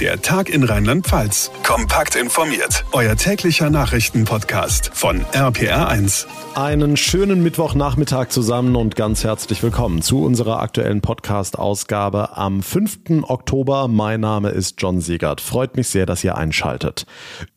Der 0.00 0.20
Tag 0.20 0.48
in 0.48 0.64
Rheinland-Pfalz. 0.64 1.52
Kompakt 1.62 2.16
informiert. 2.16 2.84
Euer 2.90 3.14
täglicher 3.14 3.70
Nachrichtenpodcast 3.70 4.90
von 4.92 5.24
RPR1. 5.26 6.26
Einen 6.56 6.96
schönen 6.96 7.44
Mittwochnachmittag 7.44 8.28
zusammen 8.28 8.74
und 8.74 8.96
ganz 8.96 9.22
herzlich 9.22 9.62
willkommen 9.62 10.02
zu 10.02 10.24
unserer 10.24 10.60
aktuellen 10.60 11.00
Podcast-Ausgabe 11.00 12.36
am 12.36 12.62
5. 12.62 13.22
Oktober. 13.22 13.86
Mein 13.86 14.20
Name 14.20 14.50
ist 14.50 14.80
John 14.82 15.00
Siegert. 15.00 15.40
Freut 15.40 15.76
mich 15.76 15.88
sehr, 15.88 16.06
dass 16.06 16.24
ihr 16.24 16.36
einschaltet. 16.36 17.06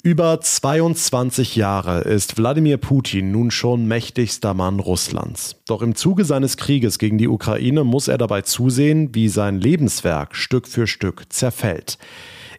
Über 0.03 0.39
22 0.39 1.55
Jahre 1.55 2.01
ist 2.01 2.37
Wladimir 2.37 2.77
Putin 2.77 3.31
nun 3.31 3.49
schon 3.49 3.87
mächtigster 3.87 4.53
Mann 4.53 4.79
Russlands. 4.79 5.55
Doch 5.67 5.81
im 5.81 5.95
Zuge 5.95 6.23
seines 6.23 6.57
Krieges 6.57 6.99
gegen 6.99 7.17
die 7.17 7.27
Ukraine 7.27 7.83
muss 7.83 8.07
er 8.07 8.19
dabei 8.19 8.41
zusehen, 8.41 9.15
wie 9.15 9.27
sein 9.27 9.59
Lebenswerk 9.59 10.35
Stück 10.35 10.67
für 10.67 10.85
Stück 10.85 11.25
zerfällt. 11.29 11.97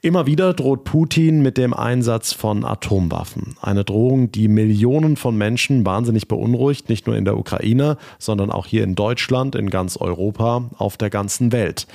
Immer 0.01 0.27
wieder 0.27 0.55
droht 0.55 0.85
Putin 0.85 1.43
mit 1.43 1.59
dem 1.59 1.75
Einsatz 1.75 2.32
von 2.32 2.64
Atomwaffen. 2.64 3.57
Eine 3.61 3.85
Drohung, 3.85 4.31
die 4.31 4.46
Millionen 4.46 5.17
von 5.17 5.36
Menschen 5.36 5.85
wahnsinnig 5.85 6.29
beunruhigt, 6.29 6.89
nicht 6.89 7.07
nur 7.07 7.17
in 7.17 7.25
der 7.25 7.36
Ukraine, 7.36 7.96
sondern 8.19 8.53
auch 8.53 8.67
hier 8.67 8.85
in 8.85 8.95
Deutschland, 8.95 9.57
in 9.57 9.71
ganz 9.71 9.96
Europa, 9.96 10.71
auf 10.79 10.96
der 10.96 11.11
ganzen 11.11 11.50
Welt. 11.50 11.89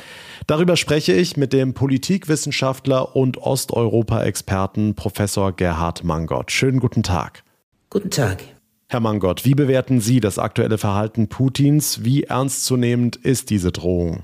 Darüber 0.47 0.75
spreche 0.75 1.13
ich 1.13 1.37
mit 1.37 1.53
dem 1.53 1.73
Politikwissenschaftler 1.73 3.15
und 3.15 3.37
Osteuropa-Experten 3.37 4.95
Professor 4.95 5.53
Gerhard 5.53 6.03
Mangott. 6.03 6.51
Schönen 6.51 6.79
guten 6.79 7.03
Tag. 7.03 7.43
Guten 7.89 8.09
Tag. 8.09 8.43
Herr 8.87 8.99
Mangott, 8.99 9.45
wie 9.45 9.55
bewerten 9.55 10.01
Sie 10.01 10.19
das 10.19 10.39
aktuelle 10.39 10.77
Verhalten 10.77 11.29
Putins? 11.29 12.03
Wie 12.03 12.23
ernstzunehmend 12.23 13.15
ist 13.15 13.49
diese 13.49 13.71
Drohung? 13.71 14.23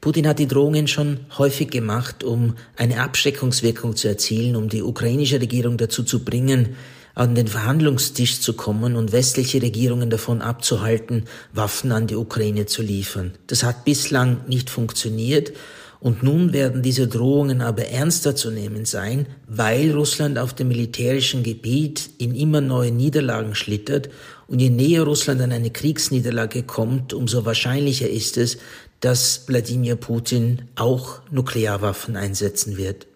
Putin 0.00 0.26
hat 0.26 0.38
die 0.38 0.48
Drohungen 0.48 0.88
schon 0.88 1.20
häufig 1.38 1.70
gemacht, 1.70 2.24
um 2.24 2.54
eine 2.76 3.00
Abschreckungswirkung 3.00 3.96
zu 3.96 4.08
erzielen, 4.08 4.56
um 4.56 4.68
die 4.68 4.82
ukrainische 4.82 5.40
Regierung 5.40 5.76
dazu 5.76 6.02
zu 6.02 6.24
bringen, 6.24 6.76
an 7.14 7.34
den 7.34 7.48
Verhandlungstisch 7.48 8.40
zu 8.40 8.52
kommen 8.52 8.94
und 8.94 9.12
westliche 9.12 9.60
Regierungen 9.60 10.08
davon 10.08 10.40
abzuhalten, 10.40 11.24
Waffen 11.52 11.90
an 11.90 12.06
die 12.06 12.14
Ukraine 12.14 12.66
zu 12.66 12.80
liefern. 12.80 13.32
Das 13.48 13.64
hat 13.64 13.84
bislang 13.84 14.42
nicht 14.46 14.70
funktioniert 14.70 15.52
und 16.00 16.22
nun 16.22 16.52
werden 16.52 16.80
diese 16.82 17.08
Drohungen 17.08 17.60
aber 17.60 17.86
ernster 17.86 18.36
zu 18.36 18.52
nehmen 18.52 18.84
sein, 18.84 19.26
weil 19.48 19.90
Russland 19.90 20.38
auf 20.38 20.54
dem 20.54 20.68
militärischen 20.68 21.42
Gebiet 21.42 22.10
in 22.18 22.36
immer 22.36 22.60
neue 22.60 22.92
Niederlagen 22.92 23.56
schlittert 23.56 24.10
und 24.46 24.60
je 24.60 24.70
näher 24.70 25.02
Russland 25.02 25.40
an 25.40 25.50
eine 25.50 25.70
Kriegsniederlage 25.70 26.62
kommt, 26.62 27.12
umso 27.12 27.44
wahrscheinlicher 27.44 28.08
ist 28.08 28.36
es, 28.36 28.58
dass 29.00 29.48
Wladimir 29.48 29.96
Putin 29.96 30.62
auch 30.76 31.20
Nuklearwaffen 31.30 32.16
einsetzen 32.16 32.76
wird. 32.76 33.06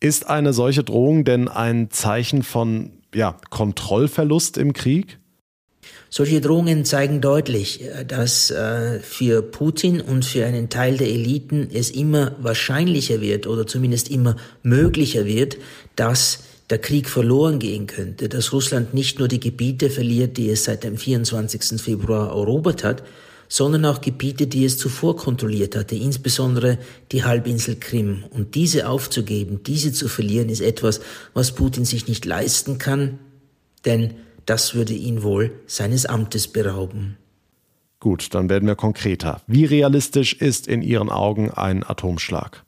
Ist 0.00 0.28
eine 0.28 0.52
solche 0.52 0.82
Drohung 0.82 1.24
denn 1.24 1.48
ein 1.48 1.90
Zeichen 1.90 2.42
von 2.42 2.90
ja, 3.14 3.36
Kontrollverlust 3.50 4.56
im 4.56 4.72
Krieg? 4.72 5.18
Solche 6.10 6.40
Drohungen 6.40 6.84
zeigen 6.84 7.20
deutlich, 7.20 7.82
äh, 7.82 8.04
dass 8.04 8.50
äh, 8.50 9.00
für 9.00 9.42
Putin 9.42 10.00
und 10.00 10.24
für 10.24 10.44
einen 10.44 10.68
Teil 10.68 10.96
der 10.96 11.08
Eliten 11.08 11.68
es 11.72 11.90
immer 11.90 12.36
wahrscheinlicher 12.40 13.20
wird 13.20 13.46
oder 13.46 13.66
zumindest 13.66 14.10
immer 14.10 14.36
möglicher 14.62 15.24
wird, 15.24 15.56
dass 15.96 16.40
der 16.70 16.78
Krieg 16.78 17.08
verloren 17.08 17.58
gehen 17.58 17.86
könnte, 17.86 18.28
dass 18.28 18.52
Russland 18.52 18.94
nicht 18.94 19.18
nur 19.18 19.28
die 19.28 19.40
Gebiete 19.40 19.90
verliert, 19.90 20.36
die 20.36 20.50
es 20.50 20.64
seit 20.64 20.84
dem 20.84 20.96
24. 20.96 21.80
Februar 21.80 22.28
erobert 22.28 22.84
hat, 22.84 23.02
sondern 23.52 23.84
auch 23.84 24.00
Gebiete, 24.00 24.46
die 24.46 24.64
es 24.64 24.78
zuvor 24.78 25.14
kontrolliert 25.14 25.76
hatte, 25.76 25.94
insbesondere 25.94 26.78
die 27.12 27.22
Halbinsel 27.22 27.76
Krim. 27.76 28.24
Und 28.30 28.54
diese 28.54 28.88
aufzugeben, 28.88 29.62
diese 29.62 29.92
zu 29.92 30.08
verlieren, 30.08 30.48
ist 30.48 30.62
etwas, 30.62 31.02
was 31.34 31.52
Putin 31.52 31.84
sich 31.84 32.08
nicht 32.08 32.24
leisten 32.24 32.78
kann, 32.78 33.18
denn 33.84 34.14
das 34.46 34.74
würde 34.74 34.94
ihn 34.94 35.22
wohl 35.22 35.52
seines 35.66 36.06
Amtes 36.06 36.48
berauben. 36.48 37.18
Gut, 38.00 38.32
dann 38.32 38.48
werden 38.48 38.66
wir 38.66 38.74
konkreter. 38.74 39.42
Wie 39.46 39.66
realistisch 39.66 40.32
ist 40.32 40.66
in 40.66 40.80
Ihren 40.80 41.10
Augen 41.10 41.50
ein 41.50 41.84
Atomschlag? 41.84 42.64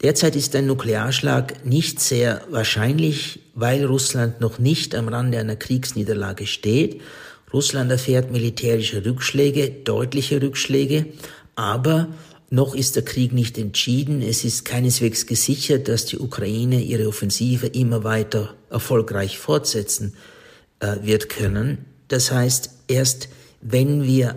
Derzeit 0.00 0.34
ist 0.34 0.56
ein 0.56 0.66
Nuklearschlag 0.66 1.66
nicht 1.66 2.00
sehr 2.00 2.40
wahrscheinlich, 2.48 3.40
weil 3.54 3.84
Russland 3.84 4.40
noch 4.40 4.58
nicht 4.58 4.94
am 4.94 5.08
Rande 5.08 5.38
einer 5.38 5.56
Kriegsniederlage 5.56 6.46
steht 6.46 7.02
Russland 7.52 7.90
erfährt 7.90 8.30
militärische 8.30 9.04
Rückschläge, 9.04 9.70
deutliche 9.70 10.42
Rückschläge, 10.42 11.06
aber 11.54 12.08
noch 12.50 12.74
ist 12.74 12.96
der 12.96 13.04
Krieg 13.04 13.32
nicht 13.32 13.58
entschieden. 13.58 14.22
Es 14.22 14.44
ist 14.44 14.64
keineswegs 14.64 15.26
gesichert, 15.26 15.88
dass 15.88 16.06
die 16.06 16.18
Ukraine 16.18 16.82
ihre 16.82 17.08
Offensive 17.08 17.66
immer 17.66 18.04
weiter 18.04 18.54
erfolgreich 18.70 19.38
fortsetzen 19.38 20.14
äh, 20.80 20.96
wird 21.02 21.28
können. 21.28 21.84
Das 22.08 22.30
heißt, 22.30 22.70
erst 22.88 23.28
wenn 23.60 24.04
wir 24.04 24.36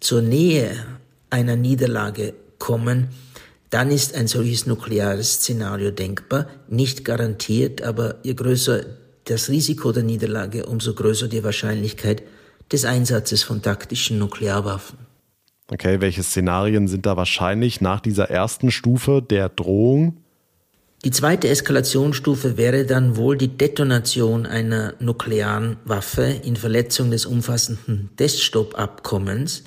zur 0.00 0.22
Nähe 0.22 0.74
einer 1.28 1.56
Niederlage 1.56 2.34
kommen, 2.58 3.08
dann 3.70 3.90
ist 3.90 4.14
ein 4.14 4.28
solches 4.28 4.66
nukleares 4.66 5.34
Szenario 5.34 5.90
denkbar. 5.90 6.46
Nicht 6.68 7.04
garantiert, 7.04 7.82
aber 7.82 8.16
je 8.22 8.34
größer 8.34 8.84
das 9.24 9.48
Risiko 9.48 9.92
der 9.92 10.02
Niederlage, 10.02 10.66
umso 10.66 10.94
größer 10.94 11.28
die 11.28 11.42
Wahrscheinlichkeit 11.44 12.22
des 12.72 12.84
Einsatzes 12.84 13.42
von 13.42 13.62
taktischen 13.62 14.18
Nuklearwaffen. 14.18 14.98
Okay, 15.68 16.00
welche 16.00 16.22
Szenarien 16.22 16.88
sind 16.88 17.06
da 17.06 17.16
wahrscheinlich 17.16 17.80
nach 17.80 18.00
dieser 18.00 18.30
ersten 18.30 18.70
Stufe 18.70 19.22
der 19.22 19.48
Drohung? 19.48 20.18
Die 21.04 21.10
zweite 21.10 21.48
Eskalationsstufe 21.48 22.56
wäre 22.56 22.86
dann 22.86 23.16
wohl 23.16 23.36
die 23.36 23.48
Detonation 23.48 24.46
einer 24.46 24.94
nuklearen 25.00 25.76
Waffe 25.84 26.22
in 26.22 26.56
Verletzung 26.56 27.10
des 27.10 27.26
umfassenden 27.26 28.10
Teststoppabkommens, 28.16 29.64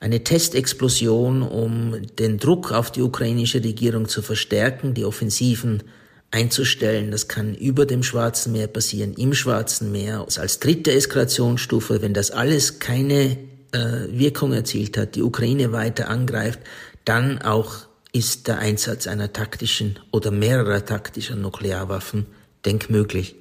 eine 0.00 0.24
Testexplosion, 0.24 1.42
um 1.42 1.96
den 2.18 2.38
Druck 2.38 2.72
auf 2.72 2.90
die 2.90 3.02
ukrainische 3.02 3.62
Regierung 3.62 4.08
zu 4.08 4.22
verstärken, 4.22 4.94
die 4.94 5.04
Offensiven 5.04 5.82
einzustellen. 6.30 7.10
Das 7.10 7.28
kann 7.28 7.54
über 7.54 7.86
dem 7.86 8.02
Schwarzen 8.02 8.52
Meer 8.52 8.66
passieren, 8.66 9.14
im 9.14 9.34
Schwarzen 9.34 9.92
Meer. 9.92 10.26
Als 10.36 10.60
dritte 10.60 10.92
Eskalationsstufe, 10.92 12.02
wenn 12.02 12.14
das 12.14 12.30
alles 12.30 12.78
keine 12.78 13.38
äh, 13.72 14.06
Wirkung 14.10 14.52
erzielt 14.52 14.96
hat, 14.96 15.14
die 15.14 15.22
Ukraine 15.22 15.72
weiter 15.72 16.08
angreift, 16.08 16.60
dann 17.04 17.42
auch 17.42 17.86
ist 18.12 18.48
der 18.48 18.58
Einsatz 18.58 19.06
einer 19.06 19.32
taktischen 19.32 19.98
oder 20.10 20.30
mehrerer 20.30 20.84
taktischer 20.84 21.36
Nuklearwaffen 21.36 22.26
denkmöglich. 22.64 23.36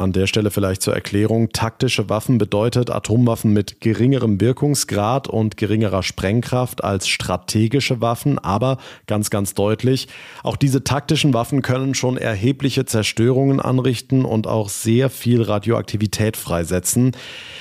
An 0.00 0.12
der 0.12 0.26
Stelle 0.26 0.50
vielleicht 0.50 0.80
zur 0.80 0.94
Erklärung. 0.94 1.50
Taktische 1.50 2.08
Waffen 2.08 2.38
bedeutet 2.38 2.90
Atomwaffen 2.90 3.52
mit 3.52 3.82
geringerem 3.82 4.40
Wirkungsgrad 4.40 5.28
und 5.28 5.58
geringerer 5.58 6.02
Sprengkraft 6.02 6.82
als 6.82 7.06
strategische 7.06 8.00
Waffen. 8.00 8.38
Aber 8.38 8.78
ganz, 9.06 9.28
ganz 9.28 9.52
deutlich, 9.52 10.08
auch 10.42 10.56
diese 10.56 10.84
taktischen 10.84 11.34
Waffen 11.34 11.60
können 11.60 11.94
schon 11.94 12.16
erhebliche 12.16 12.86
Zerstörungen 12.86 13.60
anrichten 13.60 14.24
und 14.24 14.46
auch 14.46 14.70
sehr 14.70 15.10
viel 15.10 15.42
Radioaktivität 15.42 16.38
freisetzen. 16.38 17.12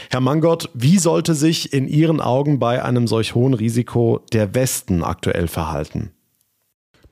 Herr 0.10 0.22
Mangott, 0.22 0.70
wie 0.74 0.98
sollte 0.98 1.36
sich 1.36 1.74
in 1.74 1.90
Ihren 1.90 2.22
Augen 2.22 2.58
bei 2.58 2.82
einem 2.82 3.08
solch 3.08 3.36
hohen 3.36 3.54
Risiko 3.54 4.22
der 4.32 4.56
Westen 4.56 5.04
aktuell 5.04 5.50
verhalten? 5.50 6.12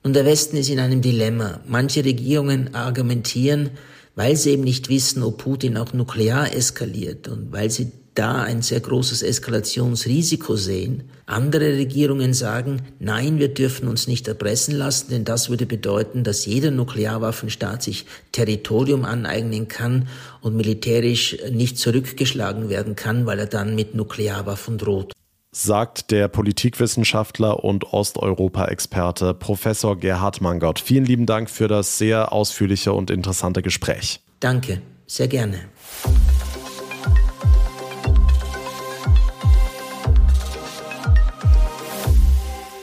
Und 0.02 0.14
der 0.14 0.24
Westen 0.24 0.56
ist 0.56 0.70
in 0.70 0.78
einem 0.78 1.02
Dilemma. 1.02 1.60
Manche 1.66 2.02
Regierungen 2.02 2.74
argumentieren, 2.74 3.70
weil 4.18 4.34
sie 4.34 4.50
eben 4.50 4.64
nicht 4.64 4.88
wissen, 4.88 5.22
ob 5.22 5.38
Putin 5.38 5.76
auch 5.76 5.92
nuklear 5.92 6.52
eskaliert 6.52 7.28
und 7.28 7.52
weil 7.52 7.70
sie 7.70 7.92
da 8.16 8.42
ein 8.42 8.62
sehr 8.62 8.80
großes 8.80 9.22
Eskalationsrisiko 9.22 10.56
sehen. 10.56 11.04
Andere 11.26 11.74
Regierungen 11.76 12.34
sagen, 12.34 12.82
nein, 12.98 13.38
wir 13.38 13.54
dürfen 13.54 13.86
uns 13.86 14.08
nicht 14.08 14.26
erpressen 14.26 14.74
lassen, 14.74 15.10
denn 15.10 15.24
das 15.24 15.50
würde 15.50 15.66
bedeuten, 15.66 16.24
dass 16.24 16.46
jeder 16.46 16.72
Nuklearwaffenstaat 16.72 17.84
sich 17.84 18.06
Territorium 18.32 19.04
aneignen 19.04 19.68
kann 19.68 20.08
und 20.40 20.56
militärisch 20.56 21.36
nicht 21.52 21.78
zurückgeschlagen 21.78 22.68
werden 22.68 22.96
kann, 22.96 23.24
weil 23.24 23.38
er 23.38 23.46
dann 23.46 23.76
mit 23.76 23.94
Nuklearwaffen 23.94 24.78
droht 24.78 25.12
sagt 25.50 26.10
der 26.10 26.28
Politikwissenschaftler 26.28 27.64
und 27.64 27.92
Osteuropa-Experte 27.92 29.34
Professor 29.34 29.98
Gerhard 29.98 30.40
Mangott. 30.40 30.78
Vielen 30.78 31.04
lieben 31.04 31.26
Dank 31.26 31.50
für 31.50 31.68
das 31.68 31.98
sehr 31.98 32.32
ausführliche 32.32 32.92
und 32.92 33.10
interessante 33.10 33.62
Gespräch. 33.62 34.20
Danke, 34.40 34.82
sehr 35.06 35.28
gerne. 35.28 35.60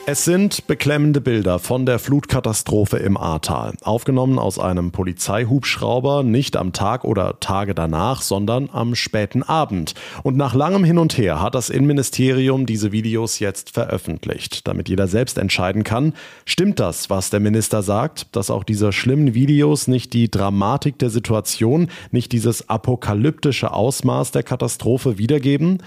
Es 0.08 0.24
sind 0.24 0.68
beklemmende 0.68 1.20
Bilder 1.20 1.58
von 1.58 1.84
der 1.84 1.98
Flutkatastrophe 1.98 2.96
im 2.96 3.16
Ahrtal, 3.16 3.72
aufgenommen 3.82 4.38
aus 4.38 4.56
einem 4.56 4.92
Polizeihubschrauber, 4.92 6.22
nicht 6.22 6.56
am 6.56 6.72
Tag 6.72 7.02
oder 7.02 7.40
Tage 7.40 7.74
danach, 7.74 8.22
sondern 8.22 8.70
am 8.72 8.94
späten 8.94 9.42
Abend. 9.42 9.94
Und 10.22 10.36
nach 10.36 10.54
langem 10.54 10.84
Hin 10.84 10.98
und 10.98 11.18
Her 11.18 11.42
hat 11.42 11.56
das 11.56 11.70
Innenministerium 11.70 12.66
diese 12.66 12.92
Videos 12.92 13.40
jetzt 13.40 13.70
veröffentlicht, 13.70 14.68
damit 14.68 14.88
jeder 14.88 15.08
selbst 15.08 15.38
entscheiden 15.38 15.82
kann, 15.82 16.12
stimmt 16.44 16.78
das, 16.78 17.10
was 17.10 17.30
der 17.30 17.40
Minister 17.40 17.82
sagt, 17.82 18.28
dass 18.36 18.48
auch 18.48 18.62
diese 18.62 18.92
schlimmen 18.92 19.34
Videos 19.34 19.88
nicht 19.88 20.12
die 20.12 20.30
Dramatik 20.30 21.00
der 21.00 21.10
Situation, 21.10 21.88
nicht 22.12 22.30
dieses 22.30 22.68
apokalyptische 22.68 23.72
Ausmaß 23.72 24.30
der 24.30 24.44
Katastrophe 24.44 25.18
wiedergeben? 25.18 25.82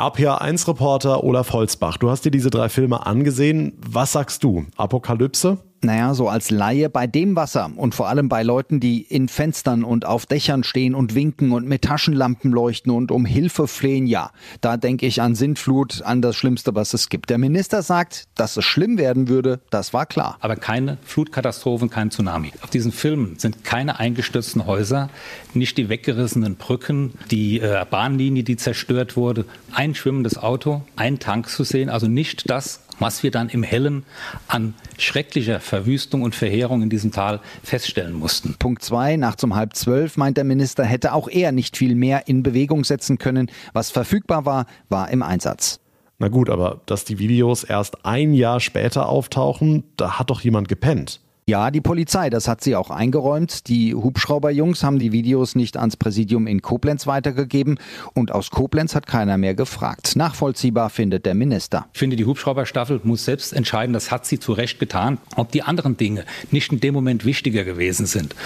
RPA1-Reporter 0.00 1.22
Olaf 1.24 1.52
Holzbach, 1.52 1.98
du 1.98 2.08
hast 2.08 2.24
dir 2.24 2.30
diese 2.30 2.48
drei 2.48 2.70
Filme 2.70 3.04
angesehen. 3.06 3.74
Was 3.86 4.12
sagst 4.12 4.42
du? 4.42 4.64
Apokalypse? 4.76 5.58
Naja, 5.82 6.12
so 6.12 6.28
als 6.28 6.50
Laie 6.50 6.90
bei 6.90 7.06
dem 7.06 7.36
Wasser 7.36 7.70
und 7.74 7.94
vor 7.94 8.08
allem 8.08 8.28
bei 8.28 8.42
Leuten, 8.42 8.80
die 8.80 9.00
in 9.00 9.28
Fenstern 9.28 9.82
und 9.82 10.04
auf 10.04 10.26
Dächern 10.26 10.62
stehen 10.62 10.94
und 10.94 11.14
winken 11.14 11.52
und 11.52 11.66
mit 11.66 11.82
Taschenlampen 11.82 12.52
leuchten 12.52 12.92
und 12.92 13.10
um 13.10 13.24
Hilfe 13.24 13.66
flehen, 13.66 14.06
ja, 14.06 14.30
da 14.60 14.76
denke 14.76 15.06
ich 15.06 15.22
an 15.22 15.34
Sintflut, 15.34 16.02
an 16.02 16.20
das 16.20 16.36
Schlimmste, 16.36 16.74
was 16.74 16.92
es 16.92 17.08
gibt. 17.08 17.30
Der 17.30 17.38
Minister 17.38 17.82
sagt, 17.82 18.28
dass 18.34 18.58
es 18.58 18.64
schlimm 18.64 18.98
werden 18.98 19.28
würde, 19.28 19.60
das 19.70 19.94
war 19.94 20.04
klar. 20.04 20.36
Aber 20.40 20.56
keine 20.56 20.98
Flutkatastrophen, 21.02 21.88
kein 21.88 22.10
Tsunami. 22.10 22.52
Auf 22.60 22.68
diesen 22.68 22.92
Filmen 22.92 23.38
sind 23.38 23.64
keine 23.64 23.98
eingestürzten 23.98 24.66
Häuser, 24.66 25.08
nicht 25.54 25.78
die 25.78 25.88
weggerissenen 25.88 26.56
Brücken, 26.56 27.14
die 27.30 27.58
äh, 27.60 27.86
Bahnlinie, 27.90 28.42
die 28.42 28.56
zerstört 28.56 29.16
wurde, 29.16 29.46
ein 29.72 29.94
schwimmendes 29.94 30.36
Auto, 30.36 30.82
ein 30.96 31.18
Tank 31.20 31.48
zu 31.48 31.64
sehen, 31.64 31.88
also 31.88 32.06
nicht 32.06 32.50
das, 32.50 32.80
was 33.00 33.22
wir 33.22 33.30
dann 33.30 33.48
im 33.48 33.62
Hellen 33.62 34.04
an 34.46 34.74
schrecklicher 34.98 35.60
Verwüstung 35.60 36.22
und 36.22 36.34
Verheerung 36.34 36.82
in 36.82 36.90
diesem 36.90 37.10
Tal 37.10 37.40
feststellen 37.62 38.12
mussten. 38.12 38.54
Punkt 38.58 38.82
zwei, 38.82 39.16
nachts 39.16 39.42
um 39.42 39.56
halb 39.56 39.74
zwölf, 39.74 40.16
meint 40.16 40.36
der 40.36 40.44
Minister, 40.44 40.84
hätte 40.84 41.12
auch 41.12 41.28
er 41.28 41.52
nicht 41.52 41.76
viel 41.76 41.94
mehr 41.94 42.28
in 42.28 42.42
Bewegung 42.42 42.84
setzen 42.84 43.18
können. 43.18 43.50
Was 43.72 43.90
verfügbar 43.90 44.44
war, 44.44 44.66
war 44.88 45.10
im 45.10 45.22
Einsatz. 45.22 45.80
Na 46.18 46.28
gut, 46.28 46.50
aber 46.50 46.82
dass 46.84 47.04
die 47.04 47.18
Videos 47.18 47.64
erst 47.64 48.04
ein 48.04 48.34
Jahr 48.34 48.60
später 48.60 49.08
auftauchen, 49.08 49.84
da 49.96 50.18
hat 50.18 50.28
doch 50.28 50.42
jemand 50.42 50.68
gepennt. 50.68 51.20
Ja, 51.50 51.72
die 51.72 51.80
Polizei, 51.80 52.30
das 52.30 52.46
hat 52.46 52.62
sie 52.62 52.76
auch 52.76 52.90
eingeräumt. 52.90 53.66
Die 53.66 53.92
Hubschrauberjungs 53.92 54.84
haben 54.84 55.00
die 55.00 55.10
Videos 55.10 55.56
nicht 55.56 55.76
ans 55.76 55.96
Präsidium 55.96 56.46
in 56.46 56.62
Koblenz 56.62 57.08
weitergegeben 57.08 57.80
und 58.14 58.30
aus 58.30 58.50
Koblenz 58.50 58.94
hat 58.94 59.08
keiner 59.08 59.36
mehr 59.36 59.54
gefragt. 59.54 60.14
Nachvollziehbar 60.14 60.90
findet 60.90 61.26
der 61.26 61.34
Minister. 61.34 61.88
Ich 61.92 61.98
finde, 61.98 62.14
die 62.14 62.24
Hubschrauberstaffel 62.24 63.00
muss 63.02 63.24
selbst 63.24 63.52
entscheiden, 63.52 63.92
das 63.92 64.12
hat 64.12 64.26
sie 64.26 64.38
zu 64.38 64.52
Recht 64.52 64.78
getan, 64.78 65.18
ob 65.34 65.50
die 65.50 65.64
anderen 65.64 65.96
Dinge 65.96 66.24
nicht 66.52 66.72
in 66.72 66.78
dem 66.78 66.94
Moment 66.94 67.24
wichtiger 67.24 67.64
gewesen 67.64 68.06
sind. 68.06 68.36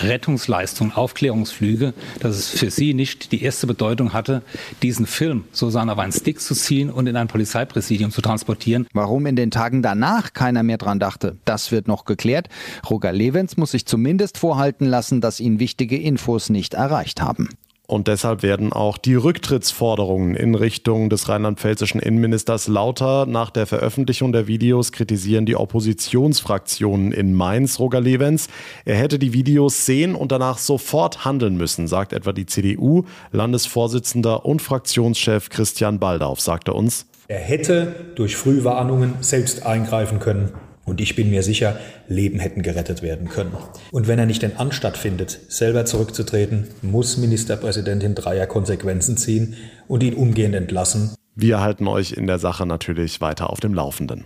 Rettungsleistung, 0.00 0.92
Aufklärungsflüge, 0.92 1.94
dass 2.20 2.36
es 2.36 2.48
für 2.48 2.70
sie 2.70 2.94
nicht 2.94 3.32
die 3.32 3.42
erste 3.42 3.66
Bedeutung 3.66 4.12
hatte, 4.12 4.40
diesen 4.84 5.06
Film 5.06 5.46
sozusagen 5.50 5.90
auf 5.90 5.98
einen 5.98 6.12
Stick 6.12 6.40
zu 6.40 6.54
ziehen 6.54 6.90
und 6.90 7.08
in 7.08 7.16
ein 7.16 7.26
Polizeipräsidium 7.26 8.12
zu 8.12 8.22
transportieren. 8.22 8.86
Warum 8.92 9.26
in 9.26 9.34
den 9.34 9.50
Tagen 9.50 9.82
danach 9.82 10.32
keiner 10.32 10.62
mehr 10.62 10.78
dran 10.78 11.00
dachte, 11.00 11.38
das 11.44 11.72
wird 11.72 11.88
noch 11.88 12.04
geklärt. 12.04 12.48
Roger 12.88 13.12
Levens 13.12 13.56
muss 13.56 13.72
sich 13.72 13.86
zumindest 13.86 14.38
vorhalten 14.38 14.86
lassen, 14.86 15.20
dass 15.20 15.40
ihn 15.40 15.60
wichtige 15.60 15.96
Infos 15.96 16.50
nicht 16.50 16.74
erreicht 16.74 17.20
haben. 17.20 17.48
Und 17.92 18.08
deshalb 18.08 18.42
werden 18.42 18.72
auch 18.72 18.96
die 18.96 19.16
Rücktrittsforderungen 19.16 20.34
in 20.34 20.54
Richtung 20.54 21.10
des 21.10 21.28
rheinland-pfälzischen 21.28 22.00
Innenministers 22.00 22.66
lauter. 22.66 23.26
Nach 23.26 23.50
der 23.50 23.66
Veröffentlichung 23.66 24.32
der 24.32 24.46
Videos 24.46 24.92
kritisieren 24.92 25.44
die 25.44 25.56
Oppositionsfraktionen 25.56 27.12
in 27.12 27.34
Mainz 27.34 27.78
Roger 27.78 28.00
Levens. 28.00 28.48
Er 28.86 28.96
hätte 28.96 29.18
die 29.18 29.34
Videos 29.34 29.84
sehen 29.84 30.14
und 30.14 30.32
danach 30.32 30.56
sofort 30.56 31.26
handeln 31.26 31.58
müssen, 31.58 31.86
sagt 31.86 32.14
etwa 32.14 32.32
die 32.32 32.46
CDU. 32.46 33.04
Landesvorsitzender 33.30 34.46
und 34.46 34.62
Fraktionschef 34.62 35.50
Christian 35.50 35.98
Baldauf 35.98 36.40
sagte 36.40 36.72
uns. 36.72 37.04
Er 37.28 37.40
hätte 37.40 37.94
durch 38.14 38.36
Frühwarnungen 38.36 39.16
selbst 39.20 39.66
eingreifen 39.66 40.18
können 40.18 40.52
und 40.92 41.00
ich 41.00 41.16
bin 41.16 41.30
mir 41.30 41.42
sicher, 41.42 41.78
Leben 42.06 42.38
hätten 42.38 42.60
gerettet 42.60 43.00
werden 43.00 43.30
können. 43.30 43.56
Und 43.92 44.08
wenn 44.08 44.18
er 44.18 44.26
nicht 44.26 44.42
den 44.42 44.58
Anstatt 44.58 44.98
findet, 44.98 45.40
selber 45.48 45.86
zurückzutreten, 45.86 46.68
muss 46.82 47.16
Ministerpräsidentin 47.16 48.14
Dreier 48.14 48.46
Konsequenzen 48.46 49.16
ziehen 49.16 49.56
und 49.88 50.02
ihn 50.02 50.12
umgehend 50.12 50.54
entlassen. 50.54 51.14
Wir 51.34 51.60
halten 51.62 51.88
euch 51.88 52.12
in 52.12 52.26
der 52.26 52.38
Sache 52.38 52.66
natürlich 52.66 53.22
weiter 53.22 53.48
auf 53.48 53.58
dem 53.58 53.72
Laufenden. 53.72 54.24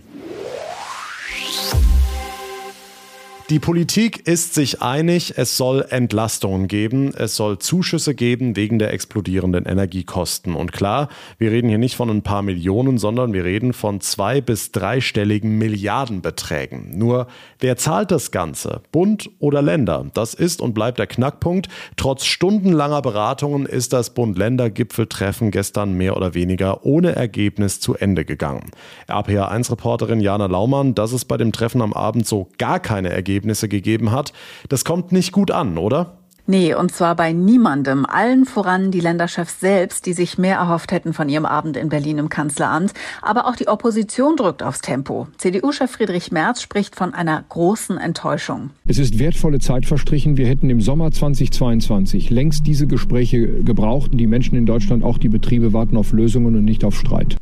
Die 3.49 3.59
Politik 3.59 4.27
ist 4.27 4.55
sich 4.55 4.81
einig, 4.81 5.35
es 5.37 5.55
soll 5.55 5.85
Entlastungen 5.89 6.67
geben, 6.67 7.13
es 7.15 7.37
soll 7.37 7.59
Zuschüsse 7.59 8.13
geben 8.13 8.57
wegen 8.57 8.77
der 8.77 8.91
explodierenden 8.91 9.65
Energiekosten. 9.65 10.53
Und 10.53 10.73
klar, 10.73 11.07
wir 11.37 11.51
reden 11.51 11.69
hier 11.69 11.77
nicht 11.77 11.95
von 11.95 12.09
ein 12.09 12.23
paar 12.23 12.41
Millionen, 12.41 12.97
sondern 12.97 13.31
wir 13.31 13.45
reden 13.45 13.71
von 13.71 14.01
zwei 14.01 14.41
bis 14.41 14.73
dreistelligen 14.73 15.57
Milliardenbeträgen. 15.57 16.97
Nur, 16.97 17.27
wer 17.59 17.77
zahlt 17.77 18.11
das 18.11 18.31
Ganze? 18.31 18.81
Bund 18.91 19.29
oder 19.39 19.61
Länder? 19.61 20.07
Das 20.13 20.33
ist 20.33 20.59
und 20.59 20.73
bleibt 20.73 20.99
der 20.99 21.07
Knackpunkt. 21.07 21.69
Trotz 21.95 22.25
stundenlanger 22.25 23.01
Beratungen 23.01 23.65
ist 23.65 23.93
das 23.93 24.09
Bund-Länder-Gipfeltreffen 24.09 25.51
gestern 25.51 25.93
mehr 25.93 26.17
oder 26.17 26.33
weniger 26.33 26.85
ohne 26.85 27.15
Ergebnis 27.15 27.79
zu 27.79 27.95
Ende 27.95 28.25
gegangen. 28.25 28.71
RPA1-Reporterin 29.07 30.19
Jana 30.19 30.47
Laumann, 30.47 30.95
dass 30.95 31.13
es 31.13 31.23
bei 31.23 31.37
dem 31.37 31.53
Treffen 31.53 31.81
am 31.81 31.93
Abend 31.93 32.27
so 32.27 32.49
gar 32.57 32.81
keine 32.81 33.07
Ergebnisse 33.07 33.36
Ergebnisse 33.37 33.69
gegeben 33.69 34.11
hat. 34.11 34.33
Das 34.69 34.83
kommt 34.83 35.11
nicht 35.11 35.31
gut 35.31 35.51
an, 35.51 35.77
oder? 35.77 36.17
Nee, 36.49 36.73
und 36.73 36.93
zwar 36.93 37.13
bei 37.17 37.33
niemandem. 37.33 38.05
Allen 38.05 38.45
voran 38.45 38.89
die 38.89 39.01
Länderchefs 39.01 39.59
selbst, 39.59 40.05
die 40.05 40.13
sich 40.13 40.37
mehr 40.37 40.55
erhofft 40.55 40.93
hätten 40.93 41.11
von 41.11 41.27
ihrem 41.27 41.45
Abend 41.45 41.75
in 41.75 41.89
Berlin 41.89 42.19
im 42.19 42.29
Kanzleramt. 42.29 42.93
Aber 43.21 43.47
auch 43.47 43.57
die 43.57 43.67
Opposition 43.67 44.37
drückt 44.37 44.63
aufs 44.63 44.79
Tempo. 44.79 45.27
CDU-Chef 45.35 45.91
Friedrich 45.91 46.31
Merz 46.31 46.61
spricht 46.61 46.95
von 46.95 47.13
einer 47.13 47.43
großen 47.49 47.97
Enttäuschung. 47.97 48.69
Es 48.87 48.97
ist 48.97 49.19
wertvolle 49.19 49.59
Zeit 49.59 49.85
verstrichen. 49.85 50.37
Wir 50.37 50.47
hätten 50.47 50.69
im 50.69 50.79
Sommer 50.79 51.11
2022 51.11 52.29
längst 52.29 52.65
diese 52.65 52.87
Gespräche 52.87 53.45
gebraucht. 53.63 54.11
Die 54.13 54.25
Menschen 54.25 54.55
in 54.55 54.65
Deutschland, 54.65 55.03
auch 55.03 55.17
die 55.17 55.27
Betriebe, 55.27 55.73
warten 55.73 55.97
auf 55.97 56.13
Lösungen 56.13 56.55
und 56.55 56.63
nicht 56.63 56.85
auf 56.85 56.95
Streit. 56.95 57.35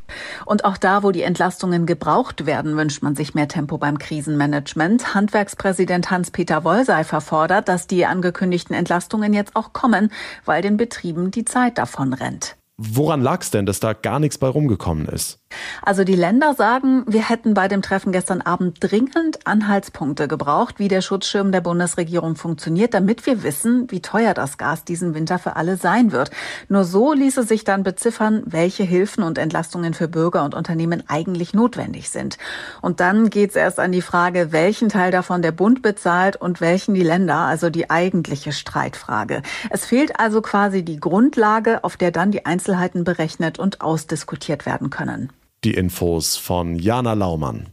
Und 0.45 0.65
auch 0.65 0.77
da, 0.77 1.03
wo 1.03 1.11
die 1.11 1.21
Entlastungen 1.21 1.85
gebraucht 1.85 2.47
werden, 2.47 2.75
wünscht 2.75 3.03
man 3.03 3.15
sich 3.15 3.35
mehr 3.35 3.47
Tempo 3.47 3.77
beim 3.77 3.99
Krisenmanagement. 3.99 5.13
Handwerkspräsident 5.13 6.09
Hans-Peter 6.09 6.63
Wollseifer 6.63 7.21
fordert, 7.21 7.67
dass 7.67 7.85
die 7.85 8.07
angekündigten 8.07 8.75
Entlastungen 8.75 8.94
Entlastungen 8.95 9.33
jetzt 9.33 9.57
auch 9.57 9.73
kommen, 9.73 10.09
weil 10.45 10.61
den 10.61 10.77
Betrieben 10.77 11.29
die 11.29 11.43
Zeit 11.43 11.77
davon 11.77 12.13
rennt. 12.13 12.55
Woran 12.77 13.21
lag 13.21 13.41
es 13.41 13.51
denn, 13.51 13.65
dass 13.65 13.81
da 13.81 13.93
gar 13.93 14.19
nichts 14.19 14.37
bei 14.37 14.47
rumgekommen 14.47 15.07
ist? 15.07 15.39
Also 15.81 16.03
die 16.03 16.15
Länder 16.15 16.53
sagen, 16.53 17.03
wir 17.07 17.27
hätten 17.27 17.53
bei 17.53 17.67
dem 17.67 17.81
Treffen 17.81 18.11
gestern 18.11 18.41
Abend 18.41 18.77
dringend 18.79 19.45
Anhaltspunkte 19.45 20.27
gebraucht, 20.27 20.79
wie 20.79 20.87
der 20.87 21.01
Schutzschirm 21.01 21.51
der 21.51 21.61
Bundesregierung 21.61 22.35
funktioniert, 22.35 22.93
damit 22.93 23.25
wir 23.25 23.43
wissen, 23.43 23.89
wie 23.91 24.01
teuer 24.01 24.33
das 24.33 24.57
Gas 24.57 24.83
diesen 24.83 25.13
Winter 25.13 25.39
für 25.39 25.55
alle 25.55 25.77
sein 25.77 26.11
wird. 26.11 26.31
Nur 26.69 26.83
so 26.83 27.13
ließe 27.13 27.43
sich 27.43 27.63
dann 27.63 27.83
beziffern, 27.83 28.43
welche 28.45 28.83
Hilfen 28.83 29.23
und 29.23 29.37
Entlastungen 29.37 29.93
für 29.93 30.07
Bürger 30.07 30.43
und 30.43 30.55
Unternehmen 30.55 31.03
eigentlich 31.07 31.53
notwendig 31.53 32.09
sind. 32.09 32.37
Und 32.81 32.99
dann 32.99 33.29
geht 33.29 33.51
es 33.51 33.55
erst 33.55 33.79
an 33.79 33.91
die 33.91 34.01
Frage, 34.01 34.51
welchen 34.51 34.89
Teil 34.89 35.11
davon 35.11 35.41
der 35.41 35.51
Bund 35.51 35.81
bezahlt 35.81 36.35
und 36.35 36.61
welchen 36.61 36.93
die 36.93 37.03
Länder, 37.03 37.37
also 37.37 37.69
die 37.69 37.89
eigentliche 37.89 38.51
Streitfrage. 38.51 39.41
Es 39.69 39.85
fehlt 39.85 40.19
also 40.19 40.41
quasi 40.41 40.83
die 40.83 40.99
Grundlage, 40.99 41.83
auf 41.83 41.97
der 41.97 42.11
dann 42.11 42.31
die 42.31 42.45
Einzelheiten 42.45 43.03
berechnet 43.03 43.59
und 43.59 43.81
ausdiskutiert 43.81 44.65
werden 44.65 44.89
können. 44.89 45.31
Die 45.65 45.73
Infos 45.73 46.37
von 46.37 46.77
Jana 46.77 47.13
Laumann. 47.13 47.69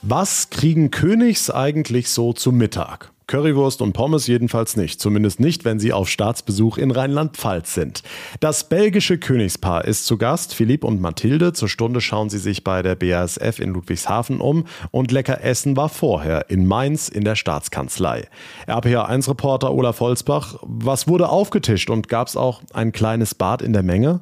Was 0.00 0.48
kriegen 0.48 0.90
Königs 0.90 1.50
eigentlich 1.50 2.08
so 2.08 2.32
zu 2.32 2.50
Mittag? 2.50 3.11
Currywurst 3.32 3.80
und 3.80 3.94
Pommes 3.94 4.26
jedenfalls 4.26 4.76
nicht, 4.76 5.00
zumindest 5.00 5.40
nicht, 5.40 5.64
wenn 5.64 5.80
sie 5.80 5.94
auf 5.94 6.10
Staatsbesuch 6.10 6.76
in 6.76 6.90
Rheinland-Pfalz 6.90 7.72
sind. 7.72 8.02
Das 8.40 8.68
belgische 8.68 9.16
Königspaar 9.16 9.86
ist 9.86 10.04
zu 10.04 10.18
Gast, 10.18 10.54
Philipp 10.54 10.84
und 10.84 11.00
Mathilde. 11.00 11.54
Zur 11.54 11.70
Stunde 11.70 12.02
schauen 12.02 12.28
sie 12.28 12.36
sich 12.36 12.62
bei 12.62 12.82
der 12.82 12.94
BASF 12.94 13.58
in 13.58 13.70
Ludwigshafen 13.70 14.38
um 14.38 14.64
und 14.90 15.12
lecker 15.12 15.42
Essen 15.42 15.78
war 15.78 15.88
vorher 15.88 16.50
in 16.50 16.66
Mainz 16.66 17.08
in 17.08 17.24
der 17.24 17.34
Staatskanzlei. 17.36 18.28
RPA1-Reporter 18.68 19.72
Olaf 19.72 20.00
Holzbach, 20.00 20.56
was 20.60 21.08
wurde 21.08 21.30
aufgetischt 21.30 21.88
und 21.88 22.10
gab 22.10 22.28
es 22.28 22.36
auch 22.36 22.60
ein 22.74 22.92
kleines 22.92 23.34
Bad 23.34 23.62
in 23.62 23.72
der 23.72 23.82
Menge? 23.82 24.20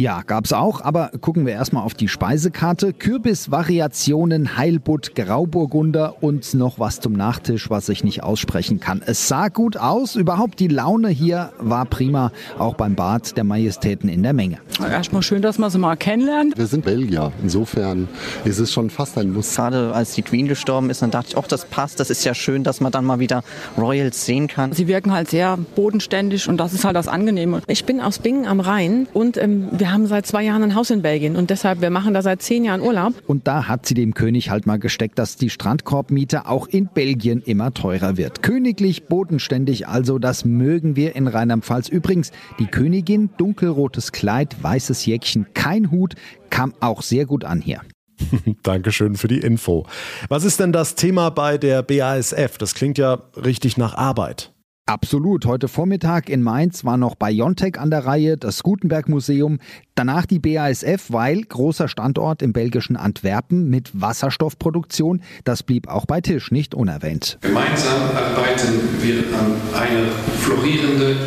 Ja, 0.00 0.22
gab's 0.22 0.54
auch, 0.54 0.80
aber 0.80 1.10
gucken 1.20 1.44
wir 1.44 1.52
erstmal 1.52 1.84
auf 1.84 1.92
die 1.92 2.08
Speisekarte. 2.08 2.94
Kürbisvariationen, 2.94 4.56
Heilbutt, 4.56 5.14
Grauburgunder 5.14 6.22
und 6.22 6.54
noch 6.54 6.78
was 6.78 7.00
zum 7.00 7.12
Nachtisch, 7.12 7.68
was 7.68 7.90
ich 7.90 8.02
nicht 8.02 8.22
aussprechen 8.22 8.80
kann. 8.80 9.02
Es 9.04 9.28
sah 9.28 9.48
gut 9.48 9.76
aus, 9.76 10.16
überhaupt 10.16 10.58
die 10.58 10.68
Laune 10.68 11.10
hier 11.10 11.52
war 11.58 11.84
prima, 11.84 12.32
auch 12.58 12.76
beim 12.76 12.94
Bad 12.94 13.36
der 13.36 13.44
Majestäten 13.44 14.08
in 14.08 14.22
der 14.22 14.32
Menge. 14.32 14.56
Erstmal 14.80 15.20
schön, 15.20 15.42
dass 15.42 15.58
man 15.58 15.68
sie 15.68 15.76
mal 15.76 15.96
kennenlernt. 15.96 16.56
Wir 16.56 16.66
sind 16.66 16.86
Belgier, 16.86 17.30
insofern 17.42 18.08
ist 18.46 18.58
es 18.58 18.72
schon 18.72 18.88
fast 18.88 19.18
ein 19.18 19.34
Muss. 19.34 19.54
Gerade 19.54 19.92
als 19.92 20.14
die 20.14 20.22
Queen 20.22 20.48
gestorben 20.48 20.88
ist, 20.88 21.02
dann 21.02 21.10
dachte 21.10 21.28
ich, 21.28 21.36
auch 21.36 21.46
das 21.46 21.66
passt, 21.66 22.00
das 22.00 22.08
ist 22.08 22.24
ja 22.24 22.32
schön, 22.32 22.64
dass 22.64 22.80
man 22.80 22.90
dann 22.90 23.04
mal 23.04 23.18
wieder 23.18 23.44
Royals 23.76 24.24
sehen 24.24 24.48
kann. 24.48 24.72
Sie 24.72 24.88
wirken 24.88 25.12
halt 25.12 25.28
sehr 25.28 25.58
bodenständig 25.76 26.48
und 26.48 26.56
das 26.56 26.72
ist 26.72 26.86
halt 26.86 26.96
das 26.96 27.06
Angenehme. 27.06 27.60
Ich 27.66 27.84
bin 27.84 28.00
aus 28.00 28.18
Bingen 28.18 28.46
am 28.46 28.60
Rhein 28.60 29.06
und 29.12 29.36
ähm, 29.36 29.68
wir 29.72 29.89
haben 29.92 30.06
seit 30.06 30.26
zwei 30.26 30.42
Jahren 30.42 30.62
ein 30.62 30.74
Haus 30.74 30.90
in 30.90 31.02
Belgien 31.02 31.36
und 31.36 31.50
deshalb, 31.50 31.80
wir 31.80 31.90
machen 31.90 32.14
da 32.14 32.22
seit 32.22 32.42
zehn 32.42 32.64
Jahren 32.64 32.80
Urlaub. 32.80 33.14
Und 33.26 33.46
da 33.46 33.68
hat 33.68 33.86
sie 33.86 33.94
dem 33.94 34.14
König 34.14 34.50
halt 34.50 34.66
mal 34.66 34.78
gesteckt, 34.78 35.18
dass 35.18 35.36
die 35.36 35.50
Strandkorbmiete 35.50 36.46
auch 36.46 36.66
in 36.66 36.86
Belgien 36.86 37.42
immer 37.42 37.72
teurer 37.74 38.16
wird. 38.16 38.42
Königlich 38.42 39.04
bodenständig 39.04 39.88
also, 39.88 40.18
das 40.18 40.44
mögen 40.44 40.96
wir 40.96 41.16
in 41.16 41.26
Rheinland-Pfalz. 41.26 41.88
Übrigens, 41.88 42.32
die 42.58 42.66
Königin, 42.66 43.30
dunkelrotes 43.36 44.12
Kleid, 44.12 44.56
weißes 44.62 45.06
Jäckchen, 45.06 45.46
kein 45.54 45.90
Hut, 45.90 46.14
kam 46.50 46.74
auch 46.80 47.02
sehr 47.02 47.26
gut 47.26 47.44
an 47.44 47.60
hier. 47.60 47.80
Dankeschön 48.62 49.16
für 49.16 49.28
die 49.28 49.38
Info. 49.38 49.86
Was 50.28 50.44
ist 50.44 50.60
denn 50.60 50.72
das 50.72 50.94
Thema 50.94 51.30
bei 51.30 51.58
der 51.58 51.82
BASF? 51.82 52.58
Das 52.58 52.74
klingt 52.74 52.98
ja 52.98 53.22
richtig 53.36 53.76
nach 53.76 53.94
Arbeit. 53.94 54.52
Absolut. 54.90 55.46
Heute 55.46 55.68
Vormittag 55.68 56.28
in 56.28 56.42
Mainz 56.42 56.84
war 56.84 56.96
noch 56.96 57.14
Biontech 57.14 57.78
an 57.78 57.92
der 57.92 58.06
Reihe, 58.06 58.36
das 58.36 58.64
Gutenberg 58.64 59.08
Museum, 59.08 59.60
danach 59.94 60.26
die 60.26 60.40
BASF, 60.40 61.12
weil 61.12 61.42
großer 61.42 61.86
Standort 61.86 62.42
im 62.42 62.52
belgischen 62.52 62.96
Antwerpen 62.96 63.70
mit 63.70 63.92
Wasserstoffproduktion, 63.92 65.22
das 65.44 65.62
blieb 65.62 65.86
auch 65.86 66.06
bei 66.06 66.20
Tisch 66.20 66.50
nicht 66.50 66.74
unerwähnt. 66.74 67.38
Gemeinsam 67.40 68.02
arbeiten 68.16 68.80
wir 69.00 69.18
an 69.38 69.80
einer 69.80 70.10
florierenden 70.40 71.18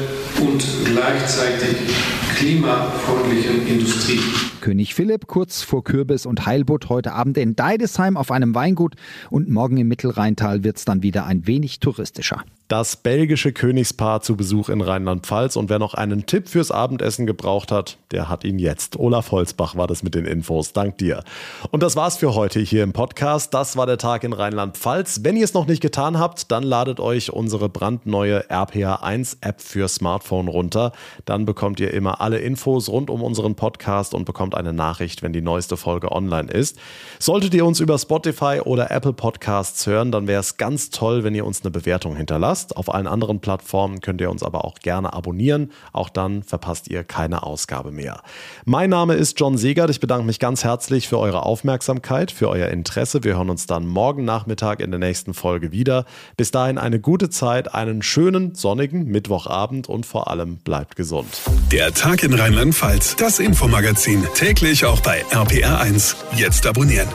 und 0.41 0.65
gleichzeitig 0.83 1.77
klimafreundlichen 2.35 3.65
Industrie. 3.65 4.19
König 4.63 4.95
Philipp 4.95 5.27
kurz 5.27 5.61
vor 5.61 5.83
Kürbis 5.83 6.25
und 6.25 6.45
Heilbutt 6.45 6.87
heute 6.87 7.11
Abend 7.11 7.37
in 7.37 7.53
Deidesheim 7.53 8.15
auf 8.15 8.31
einem 8.31 8.55
Weingut 8.55 8.95
und 9.29 9.49
morgen 9.49 9.75
im 9.75 9.89
Mittelrheintal 9.89 10.63
wird 10.63 10.77
es 10.77 10.85
dann 10.85 11.03
wieder 11.03 11.25
ein 11.25 11.45
wenig 11.47 11.81
touristischer. 11.81 12.45
Das 12.69 12.95
belgische 12.95 13.51
Königspaar 13.51 14.21
zu 14.21 14.37
Besuch 14.37 14.69
in 14.69 14.81
Rheinland-Pfalz 14.81 15.57
und 15.57 15.69
wer 15.69 15.79
noch 15.79 15.93
einen 15.93 16.25
Tipp 16.25 16.47
fürs 16.47 16.71
Abendessen 16.71 17.27
gebraucht 17.27 17.71
hat, 17.71 17.97
der 18.11 18.29
hat 18.29 18.45
ihn 18.45 18.57
jetzt. 18.57 18.97
Olaf 18.97 19.31
Holzbach 19.31 19.75
war 19.75 19.85
das 19.85 20.01
mit 20.01 20.15
den 20.15 20.25
Infos. 20.25 20.71
Dank 20.71 20.97
dir. 20.97 21.23
Und 21.71 21.83
das 21.83 21.97
war's 21.97 22.17
für 22.17 22.33
heute 22.33 22.61
hier 22.61 22.81
im 22.83 22.93
Podcast. 22.93 23.53
Das 23.53 23.75
war 23.75 23.85
der 23.85 23.97
Tag 23.97 24.23
in 24.23 24.31
Rheinland-Pfalz. 24.31 25.19
Wenn 25.23 25.35
ihr 25.35 25.43
es 25.43 25.53
noch 25.53 25.67
nicht 25.67 25.81
getan 25.81 26.17
habt, 26.17 26.51
dann 26.51 26.63
ladet 26.63 27.01
euch 27.01 27.31
unsere 27.33 27.67
brandneue 27.67 28.49
RPA1 28.49 29.37
App 29.41 29.61
für 29.61 29.89
Smartphone 29.89 30.47
runter. 30.47 30.93
Dann 31.25 31.45
bekommt 31.45 31.81
ihr 31.81 31.93
immer 31.93 32.21
alle 32.21 32.39
Infos 32.39 32.87
rund 32.87 33.09
um 33.09 33.21
unseren 33.21 33.55
Podcast 33.55 34.13
und 34.13 34.23
bekommt 34.53 34.67
eine 34.67 34.73
Nachricht, 34.73 35.23
wenn 35.23 35.33
die 35.33 35.41
neueste 35.41 35.77
Folge 35.77 36.11
online 36.11 36.51
ist. 36.51 36.77
Solltet 37.19 37.53
ihr 37.53 37.65
uns 37.65 37.79
über 37.79 37.97
Spotify 37.97 38.61
oder 38.63 38.91
Apple 38.91 39.13
Podcasts 39.13 39.85
hören, 39.87 40.11
dann 40.11 40.27
wäre 40.27 40.39
es 40.39 40.57
ganz 40.57 40.89
toll, 40.89 41.23
wenn 41.23 41.35
ihr 41.35 41.45
uns 41.45 41.61
eine 41.61 41.71
Bewertung 41.71 42.15
hinterlasst. 42.15 42.77
Auf 42.77 42.93
allen 42.93 43.07
anderen 43.07 43.39
Plattformen 43.39 44.01
könnt 44.01 44.21
ihr 44.21 44.29
uns 44.29 44.43
aber 44.43 44.65
auch 44.65 44.79
gerne 44.79 45.13
abonnieren. 45.13 45.71
Auch 45.91 46.09
dann 46.09 46.43
verpasst 46.43 46.89
ihr 46.89 47.03
keine 47.03 47.43
Ausgabe 47.43 47.91
mehr. 47.91 48.21
Mein 48.65 48.89
Name 48.89 49.15
ist 49.15 49.39
John 49.39 49.57
Segert. 49.57 49.89
Ich 49.89 49.99
bedanke 49.99 50.25
mich 50.25 50.39
ganz 50.39 50.63
herzlich 50.63 51.07
für 51.07 51.19
eure 51.19 51.43
Aufmerksamkeit, 51.43 52.31
für 52.31 52.49
euer 52.49 52.67
Interesse. 52.69 53.23
Wir 53.23 53.35
hören 53.35 53.49
uns 53.49 53.65
dann 53.65 53.87
morgen 53.87 54.25
Nachmittag 54.25 54.79
in 54.79 54.91
der 54.91 54.99
nächsten 54.99 55.33
Folge 55.33 55.71
wieder. 55.71 56.05
Bis 56.37 56.51
dahin 56.51 56.77
eine 56.77 56.99
gute 56.99 57.29
Zeit, 57.29 57.73
einen 57.73 58.01
schönen 58.01 58.55
sonnigen 58.55 59.05
Mittwochabend 59.05 59.89
und 59.89 60.05
vor 60.05 60.29
allem 60.29 60.57
bleibt 60.57 60.95
gesund. 60.95 61.41
Der 61.71 61.93
Tag 61.93 62.23
in 62.23 62.33
Rheinland-Pfalz, 62.33 63.15
das 63.15 63.39
Infomagazin, 63.39 64.23
täglich 64.43 64.83
auch 64.83 64.99
bei 64.99 65.23
RPR1. 65.31 66.15
Jetzt 66.35 66.65
abonnieren. 66.65 67.07